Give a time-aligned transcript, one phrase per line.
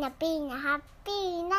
[0.00, 1.56] ナピーナハッピーナ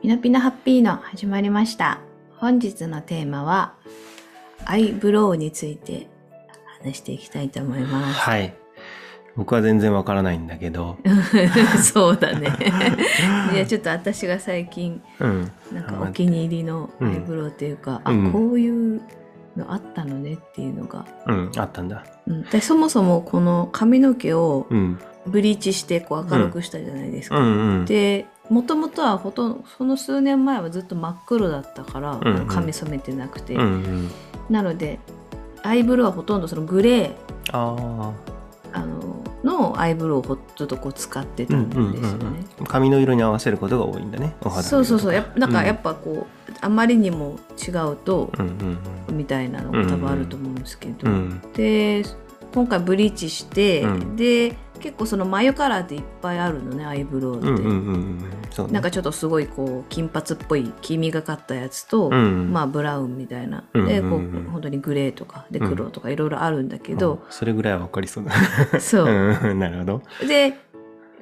[0.00, 1.98] ピノピノハッピーの始まりました。
[2.36, 3.74] 本日のテーマは、
[4.64, 6.06] アイブロウについて
[6.84, 8.54] 話していきたいと思いまはい。
[9.34, 10.98] 僕は全然わからないんだけど、
[11.82, 11.90] す。
[11.94, 12.56] そうだね。
[13.52, 15.50] いや、ちょっと私が最近、うん。
[15.72, 19.00] なんかお気に入りのアイブロウっていうか、うんあ、こういう
[19.56, 21.04] のあったのねっていうのが。
[21.26, 22.04] うん、あったんだ。
[22.28, 25.00] うん、でそもそもこの髪の毛をうん。
[25.26, 27.38] ブリーチしてこう明るくしたじゃないですか。
[27.38, 27.84] うんうん。
[27.84, 34.10] でもともとはほとんどその数年前はずっと真っ黒だったから、うんうん髪染めてなくて、うんうん。
[34.48, 34.98] なので
[35.62, 37.12] アイブロウはほとんどそのグレー
[37.52, 38.12] あ
[38.72, 41.46] あののアイブロウをほちょっとこう使ってあ。
[41.46, 42.24] たうんんうんうんですよね。
[42.60, 42.66] うん。
[42.66, 44.34] 髪の色に合わせることが多いんだね。
[44.42, 51.14] お肌そうそうそうやなんかうんやっぱこう、あまりにも違うと、うんうんみたいなのが多分あると思うんですけど、うん。
[51.14, 51.16] う
[51.48, 51.52] ん。
[51.52, 52.04] で
[52.54, 58.62] 今回ブリーチして、うんで結構その眉カラーっていっぱいあるのねアイブロウって。
[58.72, 62.52] なんかちょっとすごいこう金髪っぽい黄みがかったやつと、うん。
[62.52, 68.80] まあブラウンみたいな、うんでこうんうんう本当にグレーとかでうん黒とかいろいろあるんだけど、あそれぐらいはわかりそうだ。
[68.80, 69.58] そう、うん。
[69.58, 70.02] なるほど。
[70.26, 70.56] で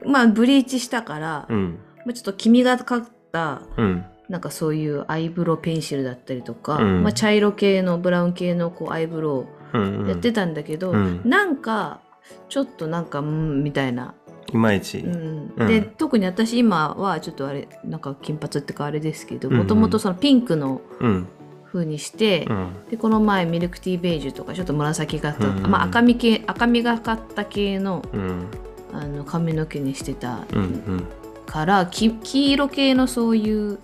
[0.06, 1.78] まあブリーチしたから、うん。
[2.06, 4.04] まあ、ちょっと黄みがかったうん。
[4.28, 10.04] なんかそういうアイブロウペンシルだったりとか、うんまあ、茶色系のブラウン系のこうアイブロうん。
[10.04, 12.00] ウやってたんだけど、うんなんか
[12.48, 14.14] ちょっとなんかうんみたいな、
[14.52, 14.98] いまいち。
[14.98, 21.26] うんうんで特に私今はちょっとあれなんか金髪ってかあれですけどうんうんもともとそのピンクのうん。
[21.70, 22.72] 風にして、うん。
[22.90, 28.46] でこの前ミルクティーベージュとかちょっと紫がかった、うんまあ、赤み系赤みがかった系のうん。
[28.90, 30.62] あの髪の毛にしてたうん。
[30.62, 31.06] うん。
[31.44, 33.78] から、き黄色系のそういう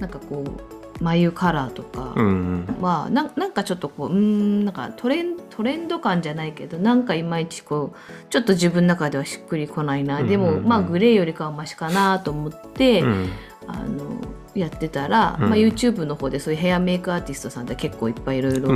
[0.00, 2.82] なんかこう眉カラーとかうんうん。
[2.82, 10.58] は、なんなんかちょっとこううーんなんかトレントレンド感じゃないけどなんかいまいちこうちょっと自分の中ではしっくりこないな、でもうんうん。
[10.60, 13.28] うんまあグレーよりかはマシかなと思って、うん。
[13.66, 14.06] あの
[14.54, 15.50] やってたら、うん。
[15.50, 18.68] まあ、YouTube の方でそういうヘアメイクアーティストさんって結構いっぱいいろいろ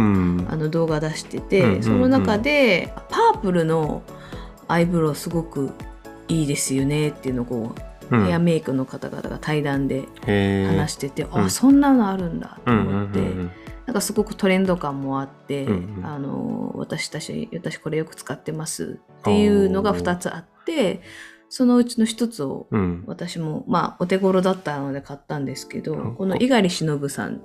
[0.68, 1.82] 動画出してて、うんうんうん。
[1.82, 4.02] その中でパープルの
[4.68, 5.70] アイブロウすごく
[6.28, 7.74] いいですよねっていうのをこ
[8.10, 8.26] う、うん。
[8.26, 11.38] ヘアメイクの方々が対談で話してて、うん。
[11.46, 13.50] あそんなのあるんだとうんうん思って、うんなん
[13.96, 21.00] かすごくトレンド感もあって、うんうんあの私たち私これよく使ってますっていうのが2つあって
[21.48, 22.80] そのうちの1つをうん。
[22.80, 23.04] うん。
[23.06, 27.40] 私もまあお手頃だったので買ったんですけど、うんこの猪狩忍さん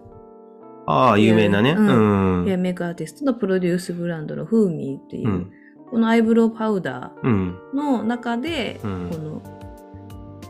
[0.88, 1.72] ああ、有名なね。
[1.72, 2.46] うんうん。
[2.46, 5.52] ヘアメイクアーティストのプロデュースブランドのフーミーっていう、うん。
[5.90, 7.58] このアイブロウパウダうん。
[7.74, 9.42] ーの中で、うんこの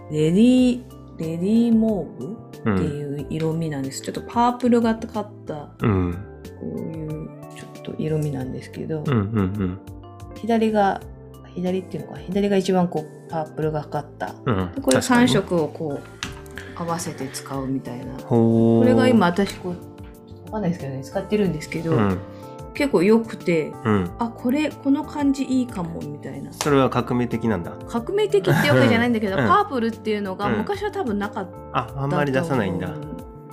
[0.10, 2.78] レディレディモーブってうん。
[2.80, 6.14] いう色味なんです、ちょっとパープルがかったうん。
[6.60, 9.12] こういうちょっと色味なんですけど、うん。
[9.12, 9.80] うん。
[10.36, 11.02] 左が
[11.56, 14.72] 左っていうのか左が一番こうパープルがかかったうん。
[14.74, 15.32] でこれ確かに3。
[15.32, 19.28] 色をこう合わせて使うみたいなこれが今。
[19.28, 22.18] 私こうわかんないですけどね使ってるんですけど、うん。
[22.74, 24.12] 結構良くてうん。
[24.20, 27.74] あこれこの感じいいかもみたいなそれは革命的なんだ。
[27.88, 32.94] 革命的ってわけじゃないんだけど、うんパープルっていうのがうん昔は多分なかったあ、あんまり出さないんだ。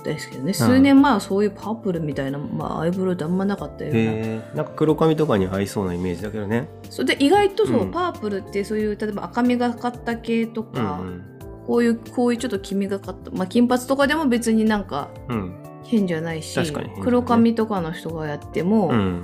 [0.03, 6.69] ですけどね、数年前はそういうパープルみたいな、まあ、アイブロウってあんまなかったようなんか黒髪とかに合いそうなイメージだけどね。
[6.89, 11.21] それで意外とそう、うんパープルってそういう例えば赤みがかった系とうか、ん。
[11.67, 15.53] こういうこういうちょっと黄みがかった、まあ、金髪とかでも別になんかうん。
[15.89, 19.21] 変じゃないし、確かに変じゃない黒髪とかの人がやっても、うん。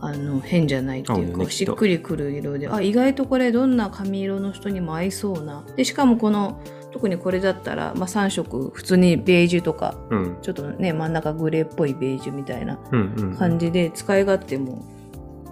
[0.00, 6.60] あの変じゃないっていうか、しっくりくる色であ意外とこれどんな髪色の人にも合いそうなでしかもこの
[6.92, 10.38] 特にこれだったら、まあ、3色普通にベージュとかうん。
[10.42, 13.14] ちょっとね真ん中グレーっぽいベージュみたいなうん。
[13.16, 13.36] うん。
[13.36, 14.84] 感じで使い勝手も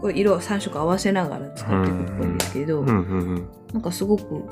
[0.02, 2.88] これ色3色合わせながら使っていくっぽいんですけど、うん。
[2.88, 2.94] うん。
[2.94, 2.98] う
[3.38, 3.48] ん。
[3.72, 4.44] なんかすごく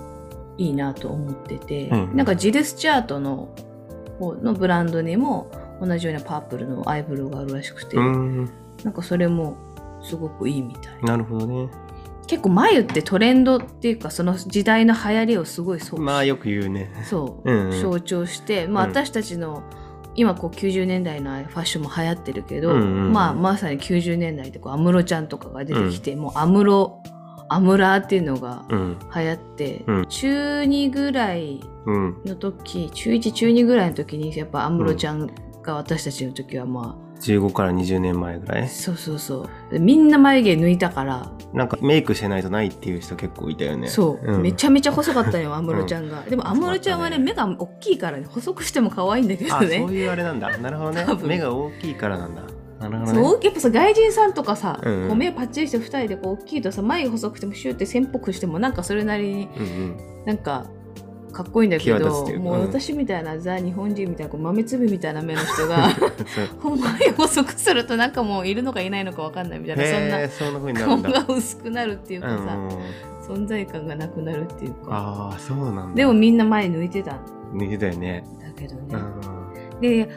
[0.57, 3.55] いいなと思ってて、うんなんかジルスチャートの
[4.19, 8.51] 方のブランドにも同じようなパープルのアイブロウがあるらしくて、うん。
[8.85, 9.57] なんかそれも
[10.03, 11.69] すごくいいみたいなるほどね。
[12.27, 16.91] 結構眉ってトレンドっていうかその時代の流行りをすごいそう,、まあよく言うね。
[17.05, 19.63] そう、うんうん象徴して、まあ、うん私たちの
[20.15, 26.93] 今こう90年代のファッションも流行ってるけど、うんうんうんまあ、まさに90年代でこう安室ちゃんとかが出てきて、もう安室
[27.49, 28.97] アムラーっていうのがうん。
[29.15, 32.17] 流行って、うん中2ぐらいうん。
[32.25, 35.31] の時中1中2ぐらいの時にやっぱ安室ちゃん
[35.63, 38.69] が私たちの時はま15から20年前ぐらあ、い？
[38.69, 39.73] そうそうそう。
[39.73, 43.89] でみんな眉毛抜いたからなんかメイクしてないとないっていう人結構いたよね。
[43.89, 44.43] そう、ん。
[44.43, 50.57] めちゃめちゃ細かったよ 安室ちゃんが、でも安室ちゃんはね目が大きいからね細くしても可愛いんだけどあ、そうねいうあれなんだ。
[50.57, 51.07] なるほどね。
[51.25, 52.43] 目が大きいからなんだ。
[52.81, 53.19] なるほどね。
[53.23, 55.09] そうやっぱさ外人さんとかさ、うんうん。
[55.09, 59.97] こう目パッチリして2人でこう大きいとさ眉細くてもシューって線っぽくしてもなんかそれなりにうんうん。
[60.25, 60.65] なんか
[61.33, 65.91] かっこいいんだけどもうっていう私みたいなザ日本人みたいなこう豆粒みたいな目の人が
[66.63, 66.77] そう。
[66.77, 72.59] 眉細くするとなんかもういるのかいないのかわかんないみたいなそんなへえそんな風になる顔が薄くなるっていうかうんさ、
[73.29, 74.89] 存在感がなくなるっていうか。
[74.91, 75.95] ああそうなんだ。
[75.95, 77.21] でもみんな前抜いてたん
[77.55, 78.25] 抜いてたよね。
[78.43, 78.97] だけどね、
[79.73, 79.81] うん。
[79.81, 80.09] で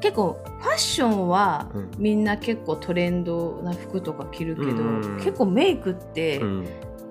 [0.00, 1.90] 結構ファッションはうん。
[1.98, 5.16] みんな結構トレンドな服とか着るけど、うんうん。
[5.18, 6.66] 結構メイクってうん。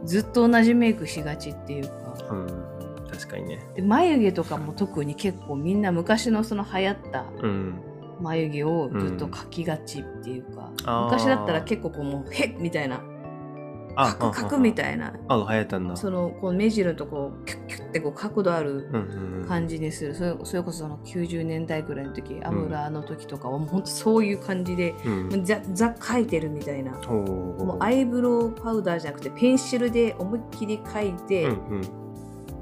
[0.06, 1.92] ずっと同じメイクしがちっていうか、
[2.32, 2.64] うん
[3.18, 3.60] 確かにね。
[3.76, 7.82] で眉毛とかも特に結構みんな昔のその流行ったうん。
[8.20, 11.06] 眉毛をずっと描きがちっていうか、あー。
[11.06, 13.00] 昔だったら結構こうもう「へっ!」みたいな
[13.96, 15.14] 「あカクカク」みいたいな。
[15.28, 15.48] あ。
[15.52, 15.96] 流行ったんだ。
[15.96, 19.48] そのこう目汁のとこキュッキュッてこう角度あるうんうんうん。
[19.48, 25.46] 感じにする、それそれこそその90年代ぐらいの時アムラの時とかはもうほんとそういう感じで、うん。
[25.46, 26.94] ザザ描いてるみたいな。
[26.94, 31.82] おーもうアイブロウパウダーじゃなくてペンシルで思いっきり描いて、うんうん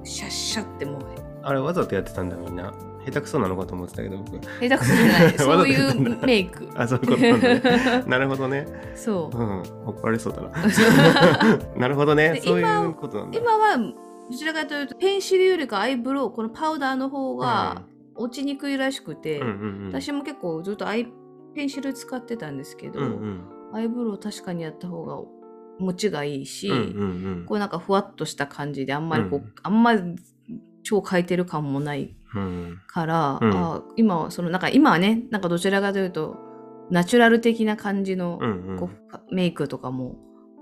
[0.05, 1.01] シャッシャってもう。
[1.43, 2.73] あれわざとやってたんだみんな。
[3.05, 4.39] 下手くそなのかと思ってたけど僕。
[4.39, 5.33] 下手くそじゃない。
[5.37, 6.67] そういうメイク。
[6.75, 7.71] あそういうことなんだ
[8.01, 8.03] ね。
[8.07, 8.67] なるほどね。
[8.95, 9.37] そう。
[9.37, 10.49] うん怒られそうだな。
[11.77, 12.33] なるほどね。
[12.33, 13.39] でそういうことなんだ。
[13.39, 17.83] 今はどちらかというとペンシルよりかアイブロウこのパウダーの方が
[18.15, 19.91] 落ちにくいらしくて、うんうんうん。
[19.91, 21.07] 私も結構ずっとアイ
[21.53, 23.41] ペンシル使ってたんですけど、うんうん。
[23.73, 25.19] アイブロウ確かにやった方が
[25.79, 27.45] 持ちがいいし、うんうんうん。
[27.45, 29.53] こうなんかふわっとした感じであんまりこう、うん。
[29.63, 30.01] あんまり
[30.83, 33.51] 超描いてる感もないうんから、うん。
[33.53, 36.37] あ今はそのなんか今はねなんかどちらかというと
[36.91, 38.77] ナチュラル的な感じの、うんうん。
[38.77, 38.89] こ
[39.29, 40.15] うメイクとかも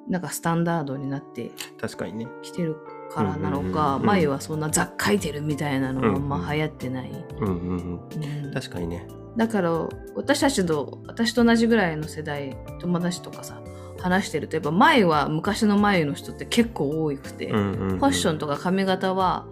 [0.10, 2.28] なんかスタンダードになって確かにね。
[2.42, 2.76] きてる
[3.12, 4.06] からなのか、うんうんうんうん。
[4.06, 8.46] 眉はそんな雑描いてるみたいなのはあんま流行ってない、うんうんうん。
[8.46, 8.52] うん。
[8.54, 9.08] 確かにね。
[9.36, 9.72] だから
[10.16, 13.62] 私たちと私と同じぐらいの世代友達とかさ
[14.04, 19.46] 話してるとやっぱ眉は昔の眉の人って結構多くて、ファッションとか髪型は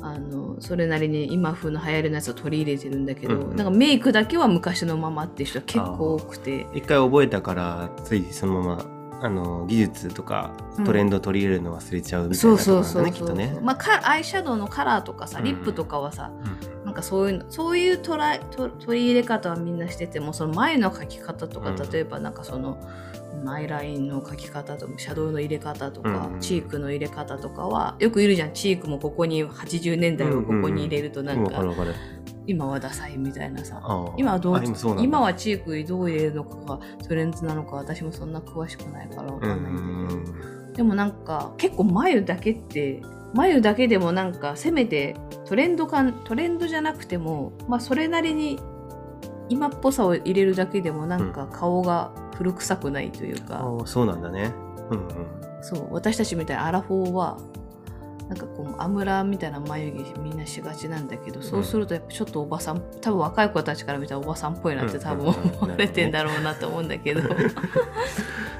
[0.00, 3.56] あのそれなりに今風の流行りのやつを取り入れてるんだけど、うんうん。
[3.56, 6.66] なんかメイクだけは昔のままっていう人は結構多くて。
[6.74, 8.86] 一回覚えたからついそのまま
[9.22, 10.52] あの技術とか
[10.84, 13.58] トレンド取り入れるの忘れちゃうみたいそうなところなんだそうそうそう、ねきっとね。
[13.62, 15.44] まあかアイシャドウのカラーとかさうん。
[15.44, 21.90] リップとかはさ、うんなんかそういうのそういうトライと取り入れ方はみんなしててもその前の描き方とか、うん。
[21.90, 22.78] 例えばなんかその
[23.46, 28.52] アイラインの描き方とかシャドウの入れ方とか、うんチークの入れ方とかはよくいるじゃん。
[28.52, 31.64] チークもここに80年代をここに入れるとなんか。
[32.46, 33.82] 今はダサいみたいなさ。
[34.16, 34.62] 今はどうあ
[35.00, 40.20] 今はチークにどう入れるのかがトレンドなのか私もそんな詳しくないからわうかんないんだけど、
[40.60, 48.60] んでもなんか結構眉だけって眉だけでもなんかせめてトレンド感トレンドじゃなくてもまあそれなりに
[49.48, 54.52] 今っぽさを入れるだけでもなんか顔が古臭くないというか、ああそうなんだね。
[54.90, 55.44] うんうん。
[55.62, 57.38] そう私たちみたいなアラフォーは
[58.28, 65.34] なんかこうアムラみたいな眉毛みんなしがちなんだけど、そうするとやっぱちょっとおばさん多分若い子たちから見たらおばさんっぽいなって多分うん。
[65.34, 67.22] うんうん思われてんだろうなと思うんだけど。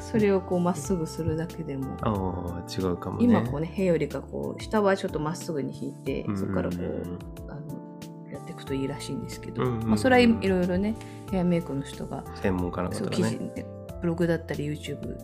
[0.01, 3.25] それをこうまっすぐするだけでもああ違うかもね。
[3.25, 6.35] 今こうね辺よりかこう下はちょっとまっすぐに引いて、うん。
[6.35, 6.35] うん。
[6.35, 6.39] うん。
[6.39, 9.25] そこからこうあのやっていくといいらしいん。
[9.25, 9.69] ですけど、うん。
[9.69, 9.81] うん。
[9.81, 9.89] うん。
[9.89, 10.95] まあ、それはいいろいろね
[11.31, 13.17] ヘアメイクの人が専門家の方がね。
[13.17, 13.67] 記事で
[14.03, 15.17] ブログだったり YouTube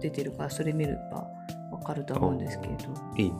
[0.00, 1.26] 出てるからそれ見れば
[1.72, 2.38] わかると思うん。
[2.38, 2.84] ですけれど
[3.16, 3.36] いいね。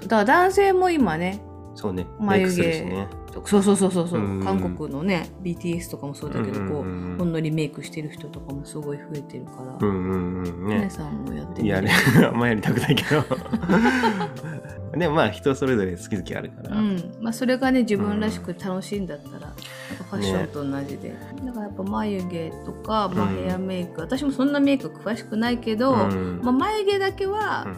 [0.00, 1.40] そうだから男性も今ね
[1.74, 2.06] そうね。
[2.18, 3.08] 眉毛ね。
[3.46, 6.78] そうそうそうそうそう、うん韓国のね BTS とかもそうだけど、こうんうんう
[7.12, 10.90] うんほんのりメイクしてる人とかもすごい増えてるから、うんうんうんね皆。
[10.90, 13.22] さんもやってみやるれあんまやりたくないけど。
[14.98, 16.76] でもまあ人それぞれ好き好きあるから。
[16.76, 19.52] うんまあ、それがね自分らしく楽しいんだったら、やっ
[19.98, 27.68] ぱファッションと同じで、だからやっぱ眉毛とか、まあ、うんヘアメイク、私もそんなメイク詳しくないけど、うんまあ、眉毛だけは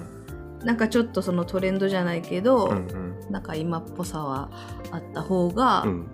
[0.65, 3.33] なんかちょっとそのトレンドじゃないけど、うんうん。
[3.33, 4.51] なんか今っぽさは
[4.91, 6.07] あった方が、うん。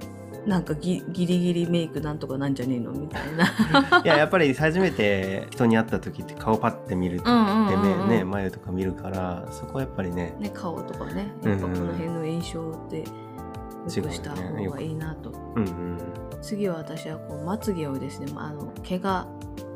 [0.47, 3.45] なんかギギリギリメイクなんとかなんじゃねえのみたいな。
[4.03, 13.05] いややっぱり初めて人に会った時って顔パッて見るってねね眉とか見るからそこはやっぱりねね、顔とかねうんやっぱこの辺の印象って
[13.95, 15.99] 良くした方がいいなと、うんうん。
[16.41, 19.27] 次は私はこうまつげをですね、まあ、あの毛が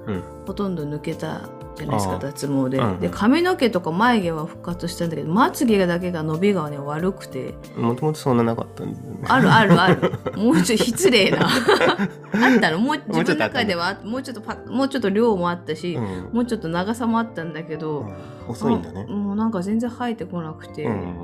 [0.07, 0.23] うん。
[0.47, 3.01] ほとんど抜けたじゃないですか脱毛で,、うんうん。
[3.01, 7.55] で髪の毛とか眉毛は復活したんだけどまつげだけが伸びがね悪くて。
[7.77, 9.21] もともとそんななかったんだよね。
[9.29, 10.13] あるあるある。
[10.37, 11.47] もうちょっと失礼な。
[11.47, 12.79] あったの？
[12.79, 16.31] もう自分の中ではもうちょっとパもうちょっと量もあったし、うん。
[16.33, 18.15] もうちょっと長さもあったんだけど、うん。
[18.49, 19.07] 遅いんだね。
[19.09, 21.15] あもうなんか全然生えてこなくて、うん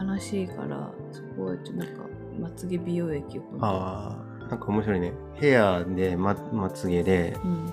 [0.00, 1.92] 悲しいからそこはちょっとなんか
[2.40, 5.12] まつげ美容液をああなんか面白いね。
[5.34, 7.66] ヘアでままつげでうん、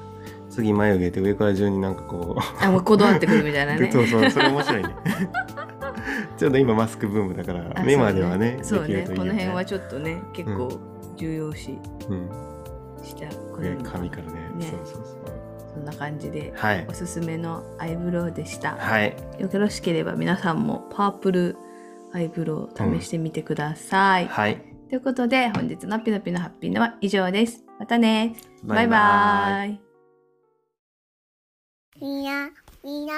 [0.50, 2.64] 次眉毛で上から順になんかこう。
[2.64, 3.92] あもうこだわってくるみたいなね。
[3.92, 4.90] そうそうそれ面白いね。
[6.38, 8.88] ちょうど今マスクブームだからあ目まではねそうね。
[8.88, 10.80] できるといいよこの辺はちょっとね結構
[11.16, 11.78] 重要視
[12.10, 12.30] うん。
[13.04, 14.50] したこ上の髪からね。
[14.56, 14.68] ね。
[14.70, 15.38] そうそうそう。
[15.74, 16.86] そんな感じではい。
[16.88, 19.16] おすすめのアイブロウでした、はい。
[19.40, 21.58] よろしければ皆さんもパープル
[22.14, 24.62] アイブロウ試してみてください、はい。
[24.90, 27.64] ということで本日のピノピノハッピーのは以上です。
[27.80, 28.36] またね。
[28.64, 29.87] バイバイ
[32.00, 32.52] みな、
[32.84, 33.14] みな、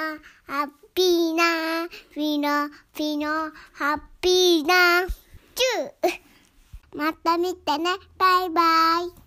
[0.46, 6.20] ハッピーな、みな、みな、ハッピーな、チュー。
[6.96, 8.62] また見てね、バイバ
[9.00, 9.19] イ。